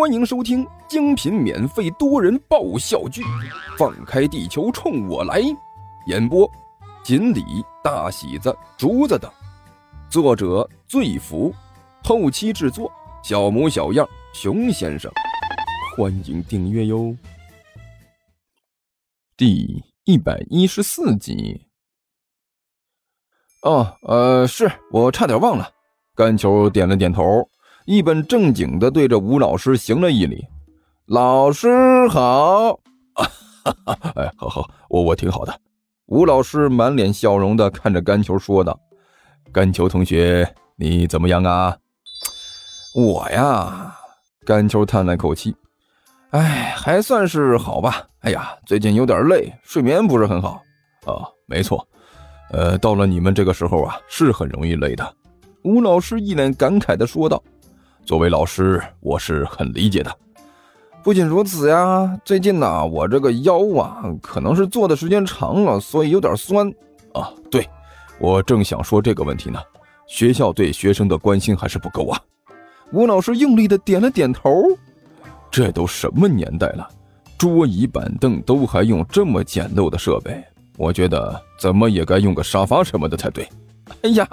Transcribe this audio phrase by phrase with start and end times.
[0.00, 3.20] 欢迎收听精品免费多人爆笑剧
[3.76, 5.42] 《放开地球冲我来》，
[6.06, 6.50] 演播：
[7.04, 7.44] 锦鲤、
[7.84, 9.30] 大喜子、竹子等，
[10.08, 11.54] 作者：醉福，
[12.02, 12.90] 后期制作：
[13.22, 15.12] 小模小样、熊先生。
[15.94, 17.14] 欢迎订阅哟。
[19.36, 21.66] 第一百一十四集。
[23.60, 25.70] 哦，呃，是我差点忘了。
[26.14, 27.49] 甘球点了点头。
[27.90, 30.46] 一本正经的对着吴老师行了一礼，
[31.06, 32.78] 老师好。
[34.14, 35.52] 哎，好好，我我挺好的。
[36.06, 38.78] 吴老师满脸笑容的看着甘球说道
[39.50, 41.76] ：“甘球同学，你怎么样啊？”
[42.94, 43.92] 我呀，
[44.46, 45.52] 甘球叹了口气
[46.30, 48.06] ：“哎，还算是好吧。
[48.20, 50.62] 哎呀，最近有点累，睡眠不是很好。
[51.06, 51.84] 啊，没错，
[52.52, 55.12] 呃，到了你们这个时候啊，是很容易累的。”
[55.64, 57.42] 吴老师一脸感慨的说道。
[58.04, 60.10] 作为老师，我是很理解的。
[61.02, 66.68] 不仅如此呀，最近呢，我这个腰啊，可能是坐的时间长了，所以有点酸。
[67.14, 67.66] 啊，对，
[68.18, 69.58] 我正想说这个问题呢。
[70.06, 72.20] 学校对学生的关心还是不够啊。
[72.92, 74.50] 吴老师用力的点了点头。
[75.50, 76.88] 这都什么年代了，
[77.38, 80.44] 桌椅板凳都还用这么简陋的设备，
[80.76, 83.48] 我觉得怎么也该用个沙发什么的才对。
[84.02, 84.26] 哎呀，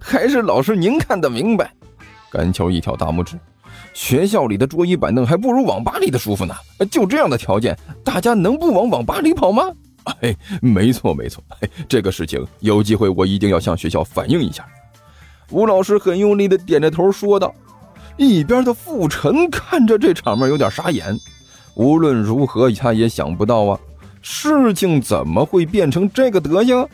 [0.00, 1.72] 还是老师您看得明白。
[2.30, 3.38] 甘球一挑大拇指，
[3.92, 6.54] 学校里的桌椅板凳还不如网吧里的舒服呢。
[6.90, 9.64] 就这样的条件，大家能不往网吧里跑吗？
[10.04, 11.42] 哎，没错没错，
[11.88, 14.64] 这个事情有机会我一定要向学校反映一下。
[15.50, 17.54] 吴老师很用力的点着头说道。
[18.16, 21.18] 一边的傅晨看着这场面有点傻眼。
[21.74, 23.80] 无论如何，他也想不到啊，
[24.20, 26.86] 事情怎么会变成这个德行？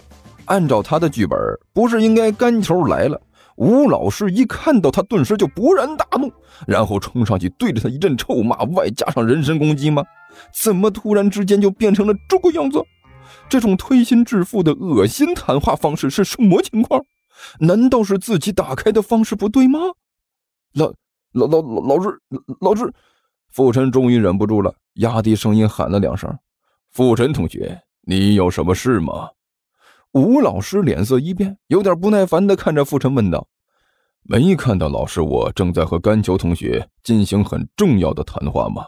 [0.44, 1.36] 按照他的剧本，
[1.72, 3.20] 不是应该甘球来了？
[3.56, 6.30] 吴老师一看到他，顿时就勃然大怒，
[6.66, 10.04] 然后冲上去对着他一阵臭骂，外加上人身攻击吗？
[10.52, 12.82] 怎么突然之间就变成了这个样子？
[13.48, 17.02] 这种推心置腹的恶心谈话方式是什么情况？
[17.60, 19.78] 难道是自己打开的方式不对吗？
[20.74, 20.92] 老
[21.32, 22.20] 老老老老师，
[22.60, 22.92] 老师，
[23.50, 26.34] 傅晨终于忍不住了，压低声音喊了两声
[26.92, 29.28] ：“傅晨同学，你有什么事吗？”
[30.16, 33.46] 吴老师脸色一变，有点不耐烦地看着傅晨问道
[34.24, 38.86] ：“没看到老师，我正在和甘球同学进行很重要的谈话吗？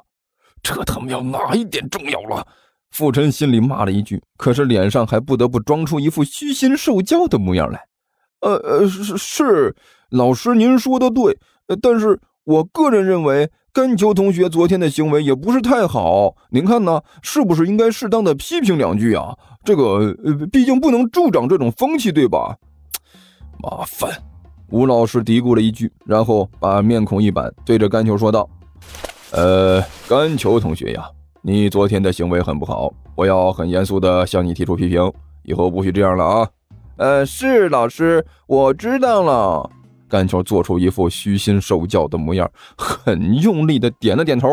[0.63, 2.47] 这他妈要哪一点重要了？”
[2.93, 7.89] 傅晨心里骂了一句，可是脸上还不得不装出一副虚心受教的模样来。
[8.41, 9.77] “呃呃，是是，
[10.09, 11.37] 老师您说的对，
[11.83, 17.01] 但是我个人认为。”甘球同学昨天的行为也不是太好，您看呢？
[17.23, 19.37] 是不是应该适当的批评两句啊？
[19.69, 22.57] 这个呃，毕竟不能助长这种风气，对吧？
[23.63, 24.11] 麻烦，
[24.71, 28.49] 吴老师嘀咕了一句，然后把面孔一板，对着甘球说道
[29.31, 31.07] ：“呃，甘球同学呀，
[31.43, 35.13] 你昨天的行为很不好，我要很严肃的向你提出批评，
[35.43, 36.49] 以后不许这样了啊！”
[36.97, 39.69] 呃，是老师，我知道了。
[40.09, 44.49] 甘球做出一副虚心受教的模样，很用力的点了点头。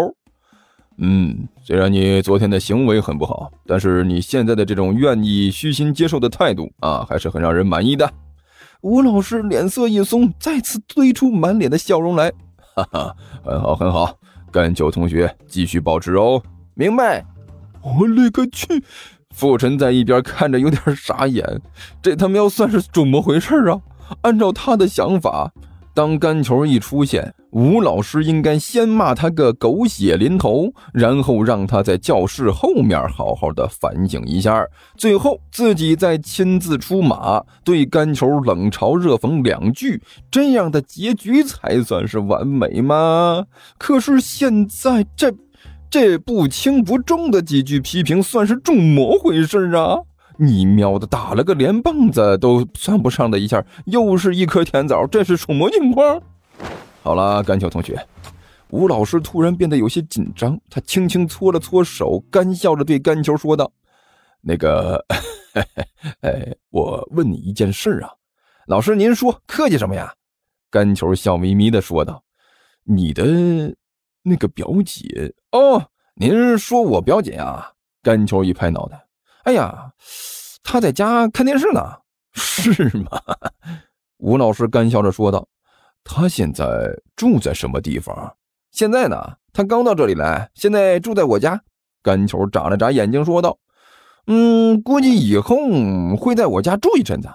[0.98, 8.10] 嗯，虽然你昨天的行为很不好，但是你现在的这种愿意虚心接受的态度啊，还是很让人满意的。
[8.82, 12.32] 吴老师脸色一松，再次堆出满脸的笑容来。
[12.76, 14.16] 哈哈，很好很好，
[14.52, 16.42] 甘九同学继续保持哦。
[16.76, 17.26] 明白。
[17.82, 18.84] 我勒个去！
[19.32, 21.62] 傅晨在一边看着有点傻眼，
[22.02, 23.80] 这他妈要算是怎么回事啊？
[24.22, 25.52] 按照他的想法，
[25.96, 34.68] 当甘球一出现，吴老师应该先骂他个狗血淋头，然后让他在教室后面好好的反省一下，
[34.98, 43.46] 最后自己再亲自出马，对甘球冷嘲热讽两句，这样的结局才算是完美吗？
[43.78, 45.34] 可是现在这
[45.90, 50.00] 这不轻不重的几句批评，算是重么回事啊？
[50.38, 56.22] 你喵的，打了个连棒子都算不上的一下，又是一颗甜枣，这是什么情况？
[57.01, 58.06] 好了，甘秋同学，
[58.69, 63.72] 吴老师突然变得有些紧张，他轻轻搓了搓手，干笑着对甘球说道
[64.41, 65.05] ：“那个，
[66.22, 68.11] 哎，我问你一件事啊，
[68.67, 70.14] 老师您说，客气什么呀？”
[70.70, 72.22] 甘球笑眯眯的说道
[72.84, 73.23] ：“你的
[74.23, 75.81] 那个表姐哦，
[76.16, 77.72] 您说我表姐啊？”
[78.03, 79.04] 甘球一拍脑袋。
[79.46, 79.92] 哎呀，
[80.64, 81.82] 他在家看电视呢，
[82.34, 83.09] 是吗？
[84.18, 85.47] 吴老师干笑着说道
[86.03, 86.66] ：“他现在
[87.16, 88.36] 住在什么地方？
[88.72, 89.36] 现在呢？
[89.53, 91.62] 他刚到这里来，现在住在我家。”
[92.03, 93.58] 干球眨了眨眼睛说道
[94.28, 95.56] ：“嗯，估计以后
[96.20, 97.30] 会在我家住一阵子。”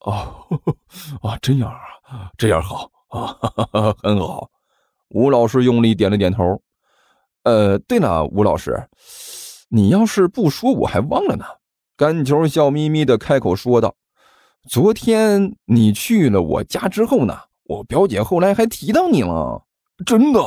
[0.00, 0.46] 哦，
[1.22, 1.70] 啊，这样
[2.02, 3.36] 啊，这样好啊，
[4.02, 4.50] 很好。
[5.10, 6.60] 吴老师用力点了点头。
[7.44, 8.80] 呃，对了，吴老师，
[9.74, 11.46] 你要是不说，我还忘了呢。
[11.96, 13.94] 甘球笑眯眯的开口说道
[14.68, 17.34] ：“昨天你去了我家之后呢，
[17.64, 19.62] 我表姐后来还提到你了。
[20.04, 20.40] 真的？”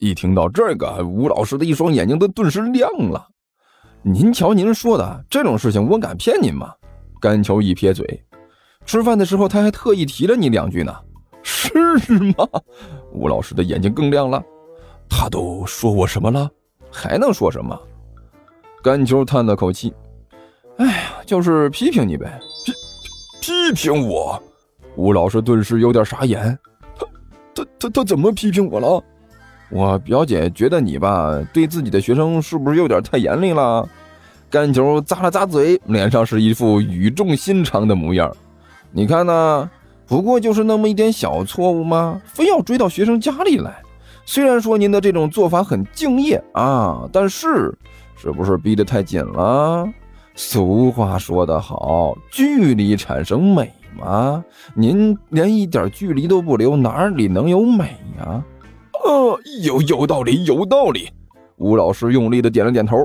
[0.00, 3.28] 一听到这个，吴老师的一双眼睛都顿时亮了。
[4.00, 6.72] 您瞧，您说的这种事情，我敢骗您吗？
[7.20, 8.24] 甘球一撇嘴，
[8.86, 10.90] 吃饭的时候他还特意提了你两句呢。
[11.42, 11.70] 是
[12.18, 12.48] 吗？
[13.12, 14.42] 吴老师的眼睛更亮了。
[15.06, 16.50] 他都说我什么了？
[16.90, 17.78] 还能说什么？
[18.84, 19.90] 甘球叹了口气
[20.76, 20.92] ：“哎呀，
[21.24, 22.72] 就是批评你呗。”批
[23.40, 24.38] 批评我？
[24.94, 26.58] 吴老师顿时有点傻眼。
[26.98, 27.06] 他
[27.54, 29.02] 他他他怎么批评我了？
[29.70, 33.88] 我表姐觉得你吧，对自己的学生是不是有点太严厉了？
[34.50, 38.30] 甘球咂了咂嘴，脸上是一副语重心长的模样。
[38.92, 39.70] 你看呢？
[40.06, 42.20] 不过就是那么一点小错误吗？
[42.26, 43.82] 非要追到学生家里来？
[44.26, 47.74] 虽然说您的这种做法很敬业啊，但是
[48.24, 49.86] 是不是逼得太紧了？
[50.34, 54.42] 俗话说得好，距离产生美嘛。
[54.74, 58.42] 您连一点距离都不留，哪里能有美呀？
[59.04, 61.10] 呃，有有道理，有道理。
[61.58, 62.96] 吴老师用力的点了点头。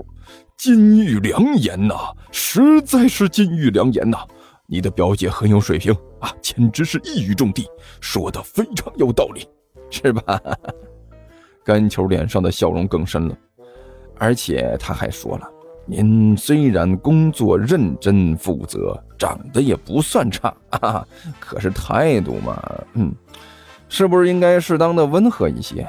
[0.56, 1.96] 金玉良言呐，
[2.32, 4.20] 实在是金玉良言呐！
[4.68, 7.68] 你的表姐很有水平啊，简直是一语中的，
[8.00, 9.46] 说的非常有道理，
[9.92, 10.40] 是吧？
[11.66, 13.36] 甘球脸上的笑容更深了，
[14.20, 15.50] 而且他还说了
[15.88, 21.04] ：“您虽然工作认真负责，长得也不算差 啊，
[21.40, 22.62] 可是态度嘛，
[22.94, 23.12] 嗯，
[23.88, 25.88] 是不是应该适当的温和一些？”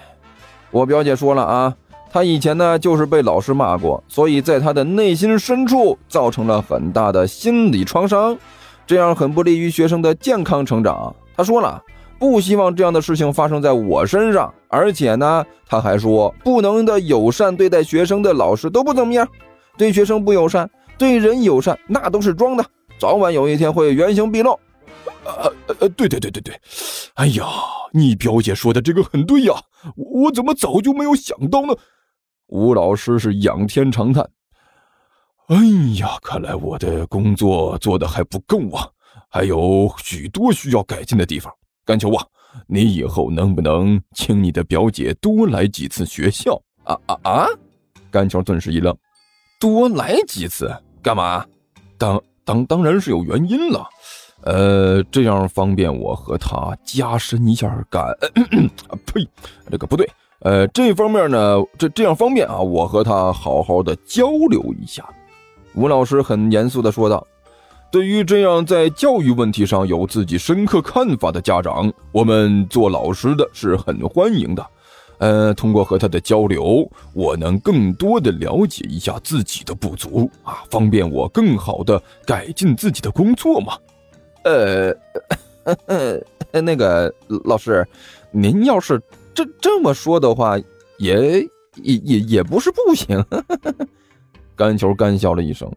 [0.71, 1.77] 我表姐说了啊。
[2.13, 8.37] 她以前呢，就是被老师骂过，所以在她的内心深处造成了很大的心理创伤，
[8.85, 11.15] 这样很不利于学生的健康成长。
[11.37, 11.81] 他说了，
[12.21, 19.27] 不希望这样的事情发生在我身上，而且呢，他还说，不能的友善对待学生的老师都不怎么样，
[19.79, 22.65] 对学生不友善，对人友善那都是装的，
[22.99, 24.51] 早晚有一天会原形毕露。
[25.25, 26.55] 呃呃，对对对对对，
[27.15, 27.47] 哎呀，
[27.93, 29.55] 你表姐说的这个很对呀，
[29.97, 31.75] 我怎么早就没有想到呢？
[32.49, 34.29] 吴老师是仰天长叹
[35.49, 35.57] ：“哎
[35.99, 38.89] 呀，看来我的工作做的还不够啊，
[39.31, 41.51] 还有许多需要改进的地方。
[41.91, 42.25] 甘球啊，
[42.69, 46.55] 你以后能不能请你的表姐多来几次学校？
[46.85, 47.47] 啊啊啊！”
[48.13, 48.97] 甘球顿时一愣
[49.59, 50.73] ：“多来几次
[51.03, 51.45] 干嘛？
[51.99, 53.85] 当当当然是有原因了，
[54.45, 58.05] 呃，这样方便我和他加深一下感……
[58.05, 59.29] 啊 呸，
[59.69, 60.09] 这个不对。”
[60.43, 65.05] 呃，这方面呢，这这样方便啊，我和他好好的交流一下。
[65.75, 67.27] 吴老师很严肃的说道
[67.91, 74.65] ：“对于这样在教育问题上有自己深刻看法的家长，我们做老师的是很欢迎的。
[75.19, 83.77] 呃，通过和他的交流，我能更多的了解一下自己的不足啊，方便我更好的改进自己的工作嘛。
[84.45, 84.95] 呃，
[86.63, 87.13] 那个
[87.45, 87.87] 老师，
[88.31, 89.03] 您要是……
[89.35, 90.57] 这这么说的话，
[90.99, 91.41] 也
[91.83, 93.23] 也也也不是不行。
[94.57, 95.71] 甘球干笑了一声，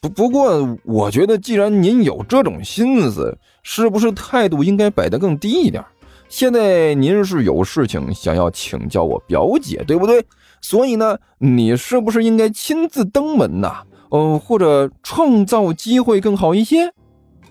[0.00, 5.84] 不不过，我觉得既然您有这种心思，是不是态度应该摆得更低一点？
[6.28, 10.24] 现在您是有事情想要请教我表姐，对不对？
[10.60, 13.82] 所以呢，你是不是应该亲自登门呐？
[14.10, 16.84] 哦，或者创造机会更好一些？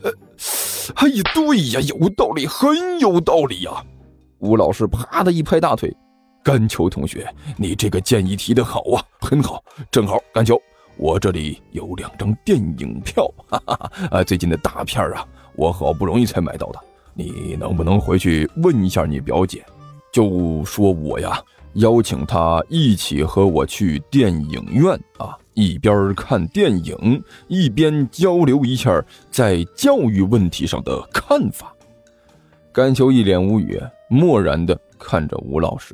[0.02, 0.12] 呃，
[0.96, 3.84] 哎呀，对呀，有道理，很有道理呀。
[4.40, 5.96] 吴老师啪的一拍大腿
[6.44, 7.28] ：“甘球同学，
[7.58, 9.64] 你这个建议提的好啊，很好。
[9.90, 10.60] 正好，甘球，
[10.98, 15.26] 我这里有两张电影票， 哈哈哈，啊，最近的大片啊，
[15.56, 16.80] 我好不容易才买到的。
[17.14, 19.64] 你能不能回去问一下你表姐，
[20.12, 21.42] 就说我呀，
[21.76, 31.74] 邀请她一起和我去电影院啊，一边看电影，一边交流一下在教育问题上的看法。”
[32.74, 33.80] 甘秋一脸无语。
[34.10, 35.94] 漠然的看着吴老师。